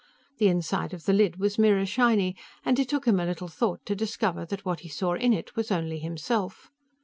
The 0.39 0.47
inside 0.47 0.95
of 0.95 1.05
the 1.05 1.13
lid 1.13 1.37
was 1.39 1.59
mirror 1.59 1.85
shiny, 1.85 2.35
and 2.65 2.79
it 2.79 2.89
took 2.89 3.05
him 3.05 3.19
a 3.19 3.25
little 3.27 3.47
thought 3.47 3.85
to 3.85 3.95
discover 3.95 4.45
that 4.47 4.65
what 4.65 4.79
he 4.79 4.89
saw 4.89 5.13
in 5.13 5.31
it 5.31 5.55
was 5.55 5.69
only 5.69 5.99
himself. 5.99 6.71